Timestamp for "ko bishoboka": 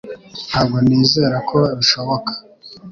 1.49-2.31